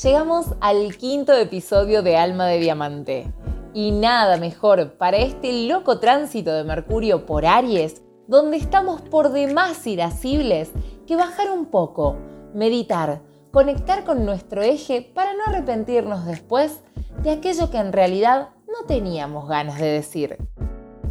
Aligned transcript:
Llegamos 0.00 0.46
al 0.60 0.96
quinto 0.96 1.32
episodio 1.32 2.02
de 2.02 2.16
Alma 2.16 2.46
de 2.46 2.60
Diamante. 2.60 3.32
Y 3.74 3.90
nada 3.90 4.36
mejor 4.36 4.92
para 4.92 5.16
este 5.16 5.66
loco 5.66 5.98
tránsito 5.98 6.52
de 6.52 6.62
Mercurio 6.62 7.26
por 7.26 7.44
Aries, 7.44 8.00
donde 8.28 8.58
estamos 8.58 9.00
por 9.00 9.32
demás 9.32 9.84
irascibles, 9.88 10.70
que 11.04 11.16
bajar 11.16 11.50
un 11.50 11.66
poco, 11.66 12.14
meditar, 12.54 13.22
conectar 13.50 14.04
con 14.04 14.24
nuestro 14.24 14.62
eje 14.62 15.02
para 15.02 15.34
no 15.34 15.42
arrepentirnos 15.46 16.26
después 16.26 16.78
de 17.24 17.32
aquello 17.32 17.68
que 17.68 17.78
en 17.78 17.92
realidad 17.92 18.50
no 18.68 18.86
teníamos 18.86 19.48
ganas 19.48 19.80
de 19.80 19.86
decir. 19.86 20.36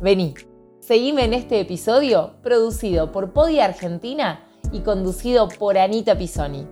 Vení, 0.01 0.33
seguime 0.79 1.25
en 1.25 1.33
este 1.33 1.59
episodio 1.59 2.35
producido 2.41 3.11
por 3.11 3.33
Podi 3.33 3.59
Argentina 3.59 4.45
y 4.71 4.79
conducido 4.79 5.49
por 5.49 5.77
Anita 5.77 6.17
Pisoni. 6.17 6.65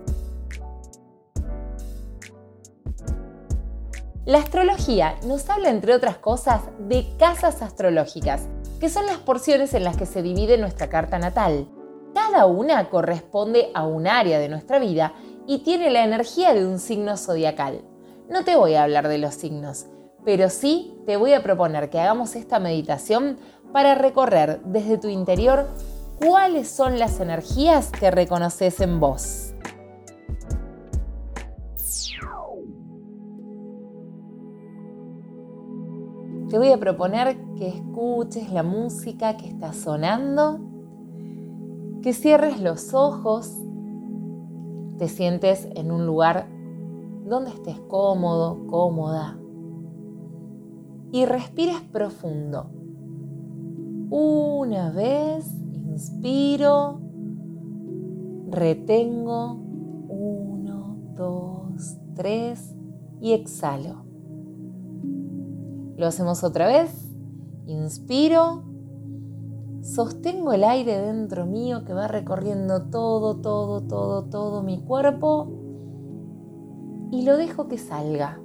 La 4.26 4.38
astrología 4.38 5.14
nos 5.24 5.48
habla, 5.48 5.70
entre 5.70 5.94
otras 5.94 6.18
cosas, 6.18 6.62
de 6.80 7.06
casas 7.16 7.62
astrológicas, 7.62 8.42
que 8.80 8.88
son 8.88 9.06
las 9.06 9.18
porciones 9.18 9.72
en 9.72 9.84
las 9.84 9.96
que 9.96 10.04
se 10.04 10.20
divide 10.20 10.58
nuestra 10.58 10.88
carta 10.88 11.16
natal. 11.20 11.68
Cada 12.12 12.46
una 12.46 12.90
corresponde 12.90 13.70
a 13.72 13.86
un 13.86 14.08
área 14.08 14.40
de 14.40 14.48
nuestra 14.48 14.80
vida 14.80 15.14
y 15.46 15.58
tiene 15.58 15.90
la 15.90 16.02
energía 16.02 16.54
de 16.54 16.66
un 16.66 16.80
signo 16.80 17.16
zodiacal. 17.16 17.84
No 18.28 18.42
te 18.42 18.56
voy 18.56 18.74
a 18.74 18.82
hablar 18.82 19.06
de 19.06 19.18
los 19.18 19.32
signos, 19.36 19.86
pero 20.24 20.50
sí 20.50 21.00
te 21.06 21.16
voy 21.16 21.32
a 21.32 21.44
proponer 21.44 21.88
que 21.88 22.00
hagamos 22.00 22.34
esta 22.34 22.58
meditación 22.58 23.38
para 23.72 23.94
recorrer 23.94 24.60
desde 24.64 24.98
tu 24.98 25.06
interior 25.06 25.68
cuáles 26.18 26.68
son 26.68 26.98
las 26.98 27.20
energías 27.20 27.92
que 27.92 28.10
reconoces 28.10 28.80
en 28.80 28.98
vos. 28.98 29.45
Te 36.48 36.58
voy 36.58 36.70
a 36.70 36.78
proponer 36.78 37.36
que 37.56 37.66
escuches 37.66 38.52
la 38.52 38.62
música 38.62 39.36
que 39.36 39.48
está 39.48 39.72
sonando, 39.72 40.60
que 42.02 42.12
cierres 42.12 42.60
los 42.60 42.94
ojos, 42.94 43.52
te 44.96 45.08
sientes 45.08 45.68
en 45.74 45.90
un 45.90 46.06
lugar 46.06 46.48
donde 47.24 47.50
estés 47.50 47.80
cómodo, 47.88 48.64
cómoda 48.68 49.36
y 51.10 51.24
respires 51.24 51.80
profundo. 51.80 52.70
Una 54.10 54.92
vez, 54.92 55.52
inspiro, 55.72 57.00
retengo, 58.48 59.54
uno, 60.08 60.96
dos, 61.16 61.98
tres 62.14 62.72
y 63.20 63.32
exhalo. 63.32 64.05
Lo 65.96 66.06
hacemos 66.06 66.44
otra 66.44 66.66
vez. 66.66 66.90
Inspiro. 67.66 68.64
Sostengo 69.82 70.52
el 70.52 70.64
aire 70.64 71.00
dentro 71.00 71.46
mío 71.46 71.84
que 71.84 71.94
va 71.94 72.08
recorriendo 72.08 72.90
todo, 72.90 73.36
todo, 73.36 73.82
todo, 73.82 74.24
todo 74.24 74.62
mi 74.62 74.80
cuerpo. 74.80 75.48
Y 77.12 77.22
lo 77.22 77.36
dejo 77.36 77.68
que 77.68 77.78
salga. 77.78 78.40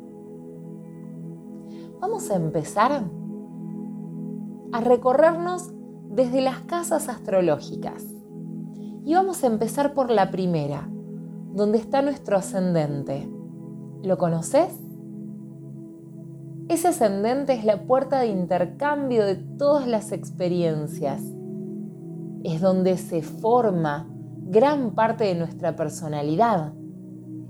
Vamos 2.00 2.30
a 2.32 2.36
empezar 2.36 3.04
a 4.72 4.82
recorrernos 4.82 5.72
desde 6.10 6.42
las 6.42 6.60
casas 6.62 7.10
astrológicas. 7.10 8.04
Y 9.04 9.14
vamos 9.14 9.44
a 9.44 9.48
empezar 9.48 9.94
por 9.94 10.10
la 10.10 10.32
primera, 10.32 10.88
donde 11.54 11.80
está 11.80 12.02
nuestro 12.02 12.38
ascendente. 12.38 13.30
¿Lo 14.04 14.18
conoces? 14.18 14.91
Ese 16.72 16.88
ascendente 16.88 17.52
es 17.52 17.66
la 17.66 17.84
puerta 17.84 18.22
de 18.22 18.28
intercambio 18.28 19.26
de 19.26 19.36
todas 19.36 19.86
las 19.90 20.14
experiencias. 20.14 21.22
Es 22.46 22.62
donde 22.62 22.96
se 22.96 23.24
forma 23.24 24.08
gran 24.46 24.92
parte 24.92 25.26
de 25.26 25.36
nuestra 25.36 25.76
personalidad. 25.76 26.72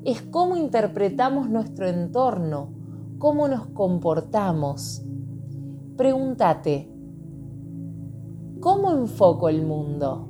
Es 0.05 0.23
cómo 0.23 0.57
interpretamos 0.57 1.51
nuestro 1.51 1.87
entorno, 1.87 2.69
cómo 3.19 3.47
nos 3.47 3.67
comportamos. 3.67 5.05
Pregúntate, 5.97 6.91
¿cómo 8.59 8.91
enfoco 8.91 9.49
el 9.49 9.61
mundo? 9.61 10.29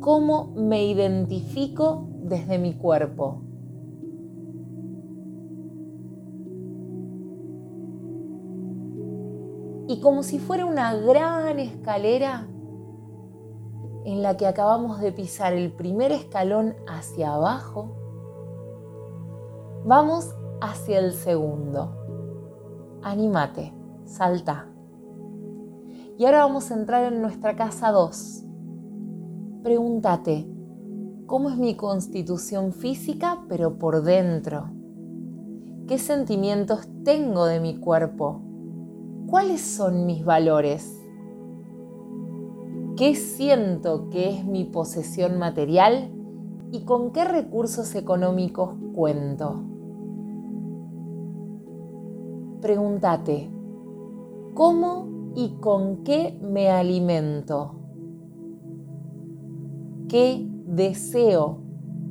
¿Cómo 0.00 0.54
me 0.56 0.86
identifico 0.86 2.08
desde 2.22 2.58
mi 2.58 2.72
cuerpo? 2.72 3.45
Y 9.88 10.00
como 10.00 10.22
si 10.22 10.38
fuera 10.38 10.64
una 10.64 10.94
gran 10.96 11.58
escalera 11.58 12.48
en 14.04 14.22
la 14.22 14.36
que 14.36 14.46
acabamos 14.46 15.00
de 15.00 15.12
pisar 15.12 15.52
el 15.52 15.72
primer 15.72 16.12
escalón 16.12 16.74
hacia 16.88 17.34
abajo, 17.34 17.96
vamos 19.84 20.34
hacia 20.60 20.98
el 20.98 21.12
segundo. 21.12 21.92
Anímate, 23.02 23.72
salta. 24.04 24.68
Y 26.18 26.24
ahora 26.24 26.38
vamos 26.38 26.70
a 26.70 26.74
entrar 26.74 27.12
en 27.12 27.20
nuestra 27.20 27.56
casa 27.56 27.90
2. 27.90 28.44
Pregúntate, 29.62 30.48
¿cómo 31.26 31.50
es 31.50 31.56
mi 31.56 31.76
constitución 31.76 32.72
física 32.72 33.44
pero 33.48 33.78
por 33.78 34.02
dentro? 34.02 34.70
¿Qué 35.86 35.98
sentimientos 35.98 36.88
tengo 37.04 37.46
de 37.46 37.60
mi 37.60 37.78
cuerpo? 37.78 38.45
¿Cuáles 39.28 39.60
son 39.60 40.06
mis 40.06 40.24
valores? 40.24 41.02
¿Qué 42.96 43.16
siento 43.16 44.08
que 44.08 44.30
es 44.30 44.44
mi 44.44 44.64
posesión 44.64 45.36
material? 45.36 46.12
¿Y 46.70 46.84
con 46.84 47.10
qué 47.10 47.24
recursos 47.24 47.96
económicos 47.96 48.74
cuento? 48.94 49.64
Pregúntate, 52.60 53.50
¿cómo 54.54 55.32
y 55.34 55.56
con 55.60 56.04
qué 56.04 56.38
me 56.40 56.70
alimento? 56.70 57.74
¿Qué 60.08 60.48
deseo 60.66 61.58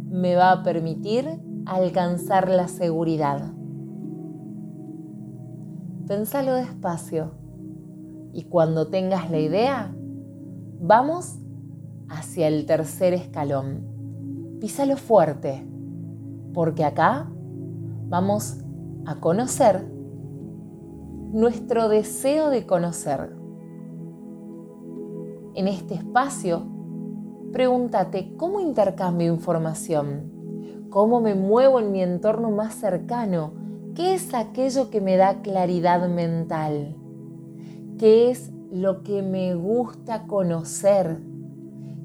me 0.09 0.35
va 0.35 0.51
a 0.51 0.63
permitir 0.63 1.41
alcanzar 1.65 2.49
la 2.49 2.67
seguridad? 2.67 3.54
Pensalo 6.07 6.53
despacio 6.53 7.31
y 8.31 8.43
cuando 8.43 8.89
tengas 8.89 9.31
la 9.31 9.39
idea, 9.39 9.91
vamos 10.79 11.39
hacia 12.09 12.47
el 12.47 12.67
tercer 12.67 13.15
escalón. 13.15 13.87
Písalo 14.59 14.97
fuerte, 14.97 15.65
porque 16.53 16.83
acá 16.83 17.27
vamos 18.07 18.59
a 19.07 19.15
conocer 19.15 19.83
nuestro 21.31 21.89
deseo 21.89 22.51
de 22.51 22.67
conocer. 22.67 23.35
En 25.55 25.67
este 25.67 25.95
espacio, 25.95 26.67
pregúntate 27.51 28.35
cómo 28.37 28.59
intercambio 28.59 29.33
información, 29.33 30.85
cómo 30.91 31.19
me 31.19 31.33
muevo 31.33 31.79
en 31.79 31.91
mi 31.91 32.03
entorno 32.03 32.51
más 32.51 32.75
cercano 32.75 33.64
¿Qué 33.95 34.13
es 34.13 34.33
aquello 34.33 34.89
que 34.89 34.99
me 34.99 35.15
da 35.15 35.41
claridad 35.41 36.09
mental? 36.09 36.97
¿Qué 37.97 38.29
es 38.29 38.51
lo 38.69 39.03
que 39.03 39.21
me 39.21 39.55
gusta 39.55 40.27
conocer? 40.27 41.21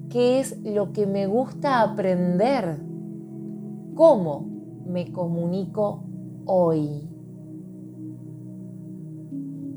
¿Qué 0.09 0.39
es 0.39 0.57
lo 0.63 0.93
que 0.93 1.09
me 1.09 1.27
gusta 1.27 1.83
aprender? 1.83 2.79
¿Cómo 3.97 4.47
me 4.87 5.11
comunico 5.11 6.05
hoy? 6.47 7.09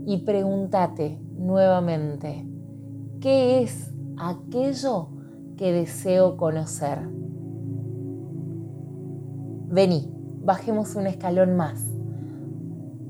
Y 0.06 0.18
pregúntate 0.24 1.20
nuevamente, 1.36 2.48
¿qué 3.22 3.64
es 3.64 3.92
aquello 4.18 5.08
que 5.58 5.72
deseo 5.72 6.38
conocer? 6.38 7.00
Vení, 9.72 10.14
bajemos 10.44 10.96
un 10.96 11.08
escalón 11.08 11.56
más 11.56 11.94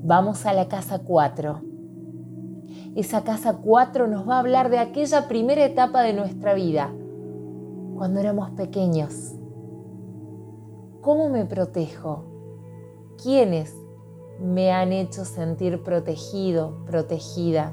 Vamos 0.06 0.44
a 0.44 0.52
la 0.52 0.68
casa 0.68 0.98
4. 0.98 1.62
Esa 2.94 3.24
casa 3.24 3.56
4 3.64 4.06
nos 4.06 4.28
va 4.28 4.36
a 4.36 4.40
hablar 4.40 4.68
de 4.68 4.76
aquella 4.76 5.28
primera 5.28 5.64
etapa 5.64 6.02
de 6.02 6.12
nuestra 6.12 6.52
vida, 6.52 6.92
cuando 7.96 8.20
éramos 8.20 8.50
pequeños. 8.50 9.34
¿Cómo 11.00 11.30
me 11.30 11.46
protejo? 11.46 12.26
¿Quiénes 13.22 13.74
me 14.38 14.72
han 14.72 14.92
hecho 14.92 15.24
sentir 15.24 15.82
protegido, 15.82 16.84
protegida? 16.84 17.72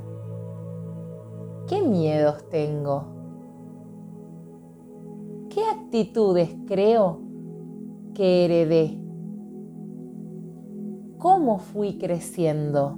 ¿Qué 1.67 1.81
miedos 1.81 2.47
tengo? 2.47 3.07
¿Qué 5.49 5.65
actitudes 5.65 6.55
creo 6.65 7.19
que 8.13 8.45
heredé 8.45 9.01
cómo 11.21 11.59
fui 11.59 11.99
creciendo. 11.99 12.97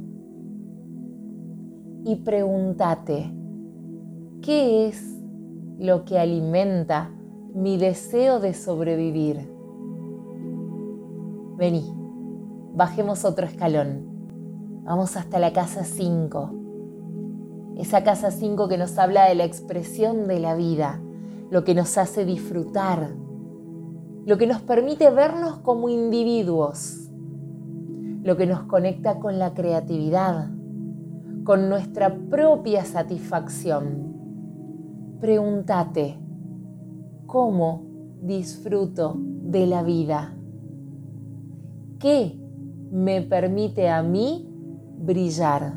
Y 2.06 2.16
pregúntate, 2.24 3.30
¿qué 4.42 4.88
es 4.88 5.20
lo 5.78 6.06
que 6.06 6.18
alimenta 6.18 7.12
mi 7.54 7.78
deseo 7.78 8.40
de 8.40 8.54
sobrevivir? 8.54 9.52
Vení, 11.58 11.84
bajemos 12.74 13.26
otro 13.26 13.46
escalón. 13.46 14.06
Vamos 14.86 15.18
hasta 15.18 15.38
la 15.38 15.52
casa 15.52 15.84
5. 15.84 17.76
Esa 17.78 18.04
casa 18.06 18.32
5 18.32 18.70
que 18.70 18.78
nos 18.78 18.98
habla 18.98 19.28
de 19.28 19.36
la 19.36 19.44
expresión 19.44 20.28
de 20.28 20.40
la 20.40 20.56
vida, 20.56 21.02
lo 21.50 21.66
que 21.66 21.76
nos 21.76 21.98
hace 21.98 22.24
disfrutar, 22.24 23.10
lo 24.26 24.38
que 24.38 24.48
nos 24.48 24.62
permite 24.62 25.10
vernos 25.10 25.58
como 25.58 25.90
individuos, 25.90 27.03
lo 28.24 28.38
que 28.38 28.48
nos 28.48 28.64
conecta 28.64 29.20
con 29.20 29.38
la 29.38 29.54
creatividad, 29.54 30.50
con 31.44 31.68
nuestra 31.70 32.16
propia 32.16 32.86
satisfacción. 32.86 34.14
Pregúntate, 35.20 36.18
¿cómo 37.26 37.84
disfruto 38.22 39.18
de 39.18 39.68
la 39.68 39.84
vida? 39.84 40.36
¿Qué 42.00 42.40
me 42.92 43.22
permite 43.22 43.90
a 43.90 44.02
mí 44.04 44.50
brillar? 45.00 45.74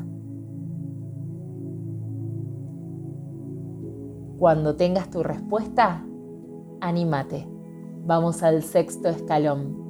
Cuando 4.39 4.75
tengas 4.75 5.09
tu 5.09 5.23
respuesta, 5.23 6.05
anímate. 6.79 7.47
Vamos 8.05 8.43
al 8.43 8.61
sexto 8.61 9.09
escalón. 9.09 9.87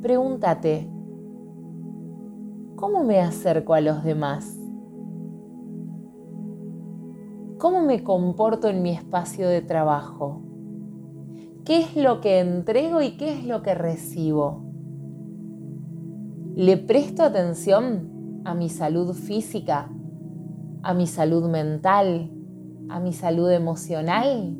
Pregúntate, 0.00 0.88
¿cómo 2.80 3.04
me 3.04 3.20
acerco 3.20 3.74
a 3.74 3.82
los 3.82 4.02
demás? 4.02 4.58
¿Cómo 7.58 7.82
me 7.82 8.02
comporto 8.02 8.68
en 8.68 8.80
mi 8.80 8.90
espacio 8.92 9.50
de 9.50 9.60
trabajo? 9.60 10.40
¿Qué 11.66 11.80
es 11.80 11.94
lo 11.94 12.22
que 12.22 12.38
entrego 12.38 13.02
y 13.02 13.18
qué 13.18 13.34
es 13.34 13.44
lo 13.44 13.62
que 13.62 13.74
recibo? 13.74 14.64
¿Le 16.56 16.78
presto 16.78 17.22
atención 17.22 18.40
a 18.46 18.54
mi 18.54 18.70
salud 18.70 19.12
física, 19.12 19.90
a 20.82 20.94
mi 20.94 21.06
salud 21.06 21.50
mental, 21.50 22.30
a 22.88 22.98
mi 22.98 23.12
salud 23.12 23.50
emocional? 23.50 24.56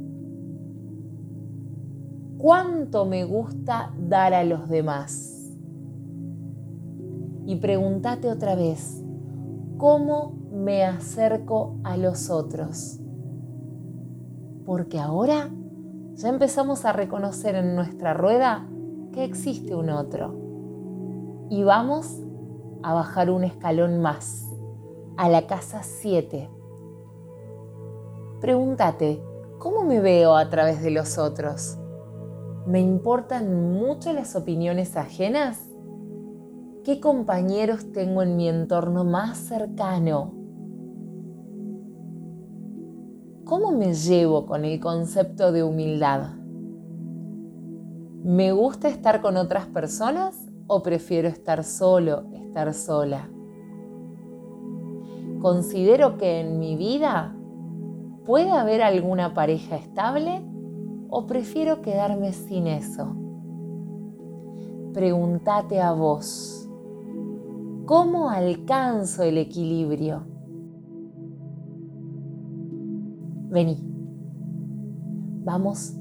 ¿Cuánto 2.36 3.06
me 3.06 3.24
gusta 3.24 3.94
dar 3.98 4.34
a 4.34 4.44
los 4.44 4.68
demás? 4.68 5.29
Y 7.50 7.56
pregúntate 7.56 8.30
otra 8.30 8.54
vez, 8.54 9.02
¿cómo 9.76 10.38
me 10.52 10.84
acerco 10.84 11.74
a 11.82 11.96
los 11.96 12.30
otros? 12.30 13.00
Porque 14.64 15.00
ahora 15.00 15.50
ya 16.12 16.28
empezamos 16.28 16.84
a 16.84 16.92
reconocer 16.92 17.56
en 17.56 17.74
nuestra 17.74 18.14
rueda 18.14 18.68
que 19.12 19.24
existe 19.24 19.74
un 19.74 19.90
otro. 19.90 21.48
Y 21.50 21.64
vamos 21.64 22.20
a 22.84 22.94
bajar 22.94 23.32
un 23.32 23.42
escalón 23.42 24.00
más, 24.00 24.48
a 25.16 25.28
la 25.28 25.48
casa 25.48 25.82
7 25.82 26.48
Pregúntate, 28.40 29.20
¿cómo 29.58 29.82
me 29.82 29.98
veo 29.98 30.36
a 30.36 30.48
través 30.50 30.82
de 30.82 30.92
los 30.92 31.18
otros? 31.18 31.76
¿Me 32.64 32.78
importan 32.78 33.72
mucho 33.72 34.12
las 34.12 34.36
opiniones 34.36 34.96
ajenas? 34.96 35.69
¿Qué 36.84 37.00
compañeros 37.00 37.92
tengo 37.92 38.22
en 38.22 38.36
mi 38.36 38.48
entorno 38.48 39.04
más 39.04 39.38
cercano? 39.38 40.32
¿Cómo 43.44 43.72
me 43.72 43.94
llevo 43.94 44.46
con 44.46 44.64
el 44.64 44.80
concepto 44.80 45.52
de 45.52 45.62
humildad? 45.62 46.34
¿Me 48.22 48.52
gusta 48.52 48.88
estar 48.88 49.20
con 49.20 49.36
otras 49.36 49.66
personas 49.66 50.36
o 50.66 50.82
prefiero 50.82 51.28
estar 51.28 51.64
solo, 51.64 52.24
estar 52.34 52.72
sola? 52.74 53.28
Considero 55.40 56.18
que 56.18 56.40
en 56.40 56.58
mi 56.58 56.76
vida 56.76 57.34
¿Puede 58.30 58.50
haber 58.50 58.82
alguna 58.82 59.32
pareja 59.32 59.76
estable 59.76 60.42
o 61.08 61.26
prefiero 61.26 61.80
quedarme 61.80 62.32
sin 62.32 62.66
eso? 62.66 63.16
Pregúntate 64.92 65.80
a 65.80 65.92
vos, 65.92 66.59
¿cómo 67.90 68.30
alcanzo 68.30 69.24
el 69.24 69.36
equilibrio? 69.36 70.22
Vení, 73.50 73.78
vamos 75.44 75.96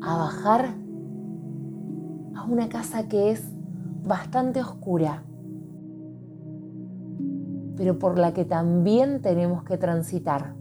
a 0.00 0.16
bajar 0.16 0.74
a 2.34 2.44
una 2.46 2.70
casa 2.70 3.08
que 3.08 3.30
es 3.30 3.46
bastante 4.06 4.62
oscura, 4.62 5.22
pero 7.76 7.98
por 7.98 8.18
la 8.18 8.32
que 8.32 8.46
también 8.46 9.20
tenemos 9.20 9.64
que 9.64 9.76
transitar. 9.76 10.54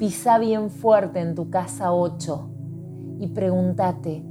Pisa 0.00 0.40
bien 0.40 0.68
fuerte 0.70 1.20
en 1.20 1.36
tu 1.36 1.48
casa 1.48 1.92
8 1.92 2.50
y 3.20 3.28
pregúntate, 3.28 4.24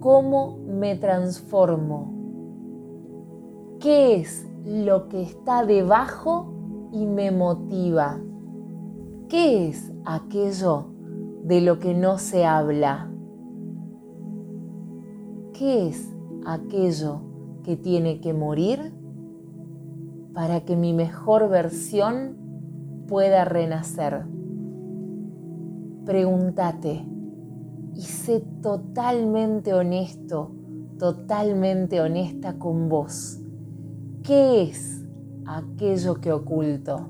¿cómo 0.00 0.60
me 0.66 0.96
transformo? 0.96 2.21
¿Qué 3.82 4.16
es 4.16 4.48
lo 4.64 5.08
que 5.08 5.22
está 5.22 5.66
debajo 5.66 6.88
y 6.92 7.04
me 7.04 7.30
motiva? 7.30 8.20
¿Qué 9.28 9.68
es 9.68 9.92
aquello 10.04 10.86
de 11.42 11.60
lo 11.60 11.78
que 11.78 11.92
no 11.92 12.18
se 12.18 12.44
habla? 12.44 13.10
¿Qué 15.52 15.88
es 15.88 16.14
aquello 16.46 17.20
que 17.64 17.76
tiene 17.76 18.20
que 18.20 18.32
morir 18.32 18.94
para 20.32 20.64
que 20.64 20.76
mi 20.76 20.92
mejor 20.92 21.48
versión 21.48 22.36
pueda 23.08 23.44
renacer? 23.44 24.24
pregúntate 26.04 27.06
y 27.94 28.00
sé 28.00 28.40
totalmente 28.60 29.74
honesto, 29.74 30.50
totalmente 30.98 32.00
honesta 32.00 32.58
con 32.58 32.88
vos. 32.88 33.41
¿Qué 34.22 34.62
es 34.62 35.04
aquello 35.46 36.20
que 36.20 36.30
oculto? 36.30 37.08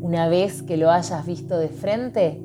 Una 0.00 0.28
vez 0.28 0.62
que 0.62 0.76
lo 0.76 0.92
hayas 0.92 1.26
visto 1.26 1.58
de 1.58 1.68
frente, 1.68 2.40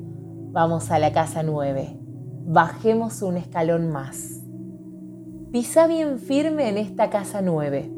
vamos 0.50 0.90
a 0.90 0.98
la 0.98 1.12
casa 1.12 1.44
9. 1.44 2.00
Bajemos 2.46 3.22
un 3.22 3.36
escalón 3.36 3.92
más. 3.92 4.40
Pisa 5.52 5.86
bien 5.86 6.18
firme 6.18 6.68
en 6.68 6.78
esta 6.78 7.10
casa 7.10 7.42
9. 7.42 7.88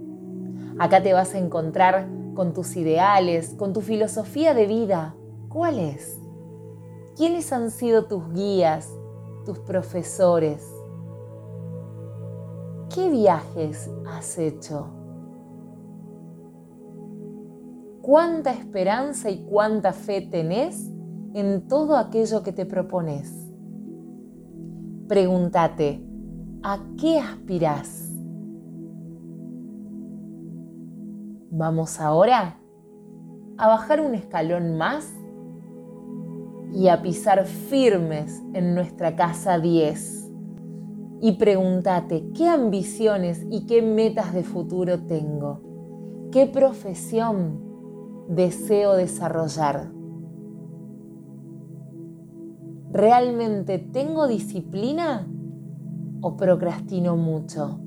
Acá 0.79 1.03
te 1.03 1.15
vas 1.15 1.35
a 1.35 1.39
encontrar 1.39 2.07
con 2.35 2.53
tus 2.53 2.77
ideales, 2.77 3.55
con 3.55 3.73
tu 3.73 3.81
filosofía 3.81 4.53
de 4.53 4.67
vida. 4.67 5.15
¿Cuál 5.49 5.79
es? 5.79 6.19
¿Quiénes 7.17 7.51
han 7.51 7.71
sido 7.71 8.05
tus 8.05 8.31
guías, 8.35 8.91
tus 9.47 9.59
profesores? 9.61 10.74
¿Qué 12.95 13.11
viajes 13.11 13.91
has 14.07 14.39
hecho? 14.39 14.87
¿Cuánta 18.03 18.53
esperanza 18.53 19.31
y 19.31 19.45
cuánta 19.47 19.93
fe 19.93 20.21
tenés 20.21 20.93
en 21.35 21.67
todo 21.67 21.97
aquello 21.97 22.45
que 22.45 22.53
te 22.53 22.67
propones? 22.67 23.51
Pregúntate, 25.09 26.07
¿a 26.63 26.79
qué 26.97 27.19
aspirás? 27.19 28.13
Vamos 31.51 32.01
ahora 32.01 32.61
a 33.59 33.67
bajar 33.67 34.03
un 34.03 34.15
escalón 34.15 34.79
más 34.79 35.13
y 36.73 36.87
a 36.87 37.03
pisar 37.03 37.45
firmes 37.45 38.41
en 38.53 38.77
nuestra 38.77 39.17
casa 39.17 39.59
10. 39.59 40.24
Y 41.25 41.33
pregúntate, 41.33 42.33
¿qué 42.35 42.49
ambiciones 42.49 43.47
y 43.51 43.65
qué 43.65 43.81
metas 43.81 44.35
de 44.35 44.43
futuro 44.43 45.05
tengo? 45.05 46.29
¿Qué 46.31 46.45
profesión 46.45 47.63
deseo 48.29 48.93
desarrollar? 48.93 49.91
¿Realmente 52.91 53.79
tengo 53.79 54.27
disciplina 54.27 55.27
o 56.21 56.37
procrastino 56.37 57.17
mucho? 57.17 57.79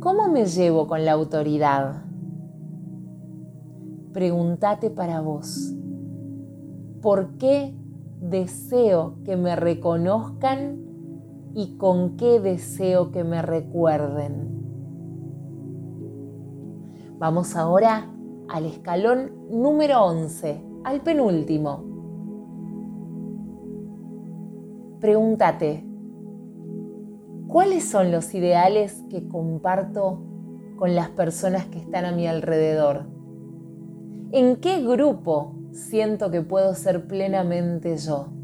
¿Cómo 0.00 0.26
me 0.32 0.44
llevo 0.44 0.88
con 0.88 1.04
la 1.04 1.12
autoridad? 1.12 2.02
Pregúntate 4.12 4.90
para 4.90 5.20
vos, 5.20 5.72
¿por 7.00 7.38
qué 7.38 7.76
deseo 8.20 9.14
que 9.22 9.36
me 9.36 9.54
reconozcan 9.54 10.87
y 11.54 11.76
con 11.76 12.16
qué 12.16 12.40
deseo 12.40 13.10
que 13.10 13.24
me 13.24 13.42
recuerden. 13.42 14.48
Vamos 17.18 17.56
ahora 17.56 18.10
al 18.48 18.64
escalón 18.64 19.32
número 19.50 20.04
11, 20.04 20.64
al 20.84 21.00
penúltimo. 21.00 21.84
Pregúntate, 25.00 25.84
¿cuáles 27.46 27.88
son 27.88 28.12
los 28.12 28.34
ideales 28.34 29.04
que 29.10 29.28
comparto 29.28 30.22
con 30.76 30.94
las 30.94 31.08
personas 31.10 31.66
que 31.66 31.78
están 31.78 32.04
a 32.04 32.12
mi 32.12 32.26
alrededor? 32.26 33.06
¿En 34.30 34.56
qué 34.56 34.82
grupo 34.82 35.54
siento 35.72 36.30
que 36.30 36.42
puedo 36.42 36.74
ser 36.74 37.06
plenamente 37.06 37.96
yo? 37.96 38.37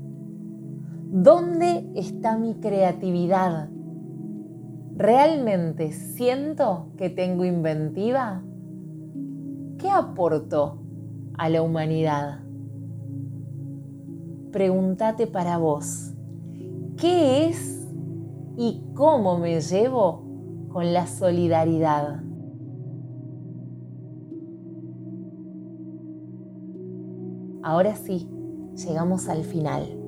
¿Dónde 1.16 1.88
está 1.94 2.36
mi 2.36 2.54
creatividad? 2.54 3.68
¿Realmente 4.96 5.92
siento 5.92 6.88
que 6.96 7.08
tengo 7.08 7.44
inventiva? 7.44 8.42
¿Qué 9.78 9.88
aporto 9.88 10.82
a 11.38 11.48
la 11.50 11.62
humanidad? 11.62 12.40
Pregúntate 14.50 15.28
para 15.28 15.56
vos, 15.56 16.16
¿qué 16.96 17.46
es 17.46 17.88
y 18.56 18.82
cómo 18.94 19.38
me 19.38 19.60
llevo 19.60 20.24
con 20.72 20.92
la 20.92 21.06
solidaridad? 21.06 22.24
Ahora 27.62 27.94
sí, 27.94 28.28
llegamos 28.74 29.28
al 29.28 29.44
final. 29.44 30.03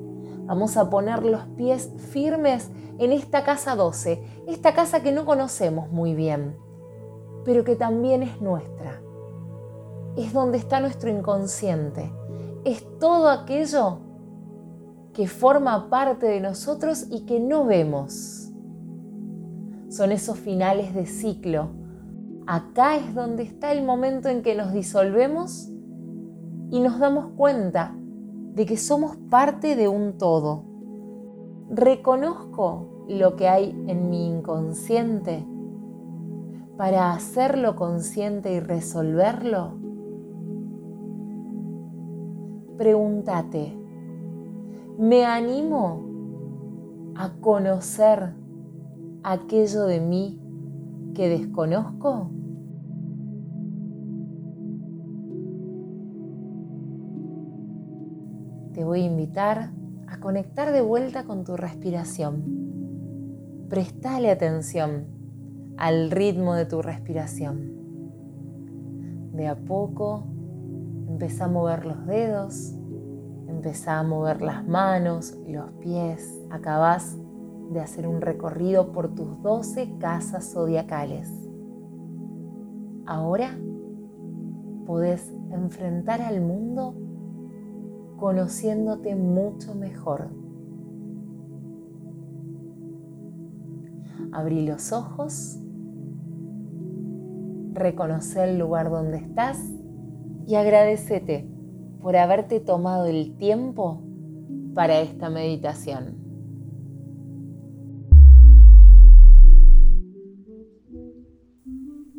Vamos 0.47 0.77
a 0.77 0.89
poner 0.89 1.25
los 1.25 1.43
pies 1.57 1.91
firmes 2.11 2.71
en 2.99 3.13
esta 3.13 3.43
casa 3.43 3.75
12, 3.75 4.23
esta 4.47 4.75
casa 4.75 5.03
que 5.03 5.11
no 5.11 5.27
conocemos 5.27 5.91
muy 5.91 6.15
bien, 6.15 6.57
pero 7.45 7.65
que 7.65 7.75
también 7.75 8.23
es 8.23 8.41
nuestra. 8.41 9.03
Es 10.17 10.33
donde 10.33 10.59
está 10.59 10.81
nuestro 10.81 11.11
inconsciente. 11.11 12.13
Es 12.65 12.87
todo 13.01 13.29
aquello 13.29 13.99
que 15.13 15.27
forma 15.27 15.91
parte 15.91 16.27
de 16.27 16.41
nosotros 16.41 17.07
y 17.11 17.27
que 17.27 17.41
no 17.41 17.65
vemos. 17.65 18.53
Son 19.89 20.13
esos 20.13 20.39
finales 20.39 20.95
de 20.95 21.07
ciclo. 21.07 21.71
Acá 22.47 22.97
es 22.97 23.15
donde 23.15 23.43
está 23.43 23.73
el 23.73 23.85
momento 23.85 24.29
en 24.29 24.43
que 24.43 24.55
nos 24.55 24.73
disolvemos 24.73 25.71
y 26.71 26.81
nos 26.81 26.99
damos 27.01 27.33
cuenta 27.37 27.97
de 28.57 28.65
que 28.65 28.79
somos 28.79 29.17
parte 29.29 29.77
de 29.77 29.87
un 29.87 30.17
todo. 30.17 30.65
Reconozco 31.69 33.05
lo 33.07 33.37
que 33.37 33.49
hay 33.49 33.71
en 33.87 34.09
mi 34.09 34.27
inconsciente 34.27 35.47
para 36.79 37.13
hacerlo 37.13 37.77
consciente 37.77 38.55
y 38.55 38.61
resolverlo. 38.61 39.75
Pregúntate, 42.79 43.77
¿me 44.99 45.27
animo 45.27 47.13
a 47.15 47.35
conocer 47.35 48.33
aquello 49.23 49.85
de 49.85 50.01
mí 50.01 50.41
que 51.15 51.29
desconozco? 51.29 52.31
Te 58.77 58.85
voy 58.85 59.01
a 59.01 59.07
invitar 59.07 59.71
a 60.07 60.21
conectar 60.21 60.71
de 60.71 60.83
vuelta 60.83 61.25
con 61.25 61.45
tu 61.45 61.57
respiración. 61.57 62.45
Prestale 63.71 64.31
atención 64.31 65.07
al 65.79 66.11
ritmo 66.11 66.53
de 66.53 66.67
tu 66.67 66.83
respiración. 66.83 67.73
De 69.33 69.49
a 69.49 69.57
poco 69.57 70.27
empezá 71.09 71.47
a 71.47 71.49
mover 71.49 71.87
los 71.87 72.05
dedos, 72.05 72.75
empezá 73.49 73.99
a 73.99 74.03
mover 74.03 74.43
las 74.43 74.69
manos, 74.69 75.39
los 75.49 75.73
pies. 75.81 76.39
Acabás 76.51 77.17
de 77.71 77.81
hacer 77.81 78.07
un 78.07 78.21
recorrido 78.21 78.93
por 78.93 79.15
tus 79.15 79.41
12 79.41 79.97
casas 79.99 80.53
zodiacales. 80.53 81.31
Ahora 83.07 83.57
podés 84.85 85.33
enfrentar 85.51 86.21
al 86.21 86.43
mundo 86.43 87.06
conociéndote 88.17 89.15
mucho 89.15 89.75
mejor. 89.75 90.29
Abrí 94.33 94.67
los 94.67 94.93
ojos, 94.93 95.59
reconoce 97.73 98.45
el 98.45 98.59
lugar 98.59 98.91
donde 98.91 99.19
estás 99.19 99.59
y 100.47 100.55
agradecete 100.55 101.49
por 102.01 102.17
haberte 102.17 102.61
tomado 102.61 103.07
el 103.07 103.37
tiempo 103.37 104.03
para 104.75 105.01
esta 105.01 105.31
meditación. 105.31 106.25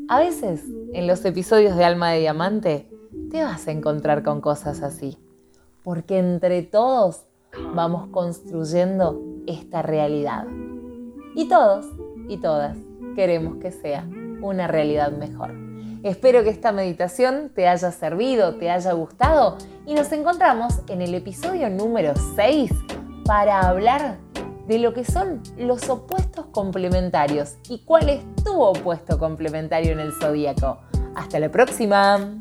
A 0.09 0.19
veces, 0.19 0.63
en 0.93 1.05
los 1.05 1.23
episodios 1.25 1.75
de 1.75 1.83
Alma 1.83 2.11
de 2.11 2.19
Diamante, 2.19 2.89
te 3.29 3.43
vas 3.43 3.67
a 3.67 3.71
encontrar 3.71 4.23
con 4.23 4.39
cosas 4.39 4.81
así 4.81 5.17
porque 5.87 6.19
entre 6.19 6.63
todos 6.63 7.27
vamos 7.73 8.09
construyendo 8.09 9.21
esta 9.47 9.81
realidad. 9.81 10.45
Y 11.33 11.47
todos 11.47 11.85
y 12.27 12.41
todas 12.41 12.77
queremos 13.15 13.55
que 13.61 13.71
sea 13.71 14.05
una 14.41 14.67
realidad 14.67 15.13
mejor. 15.13 15.53
Espero 16.03 16.43
que 16.43 16.49
esta 16.49 16.73
meditación 16.73 17.53
te 17.55 17.69
haya 17.69 17.93
servido, 17.93 18.55
te 18.55 18.69
haya 18.69 18.91
gustado 18.91 19.55
y 19.85 19.93
nos 19.93 20.11
encontramos 20.11 20.81
en 20.89 21.01
el 21.01 21.13
episodio 21.13 21.69
número 21.69 22.11
6 22.35 22.69
para 23.23 23.61
hablar 23.61 24.17
de 24.67 24.79
lo 24.79 24.93
que 24.93 25.05
son 25.05 25.41
los 25.57 25.87
opuestos 25.87 26.47
complementarios 26.47 27.55
y 27.69 27.85
cuál 27.85 28.09
es 28.09 28.25
tu 28.43 28.61
opuesto 28.61 29.17
complementario 29.17 29.93
en 29.93 30.01
el 30.01 30.11
zodíaco. 30.11 30.79
Hasta 31.15 31.39
la 31.39 31.49
próxima. 31.49 32.35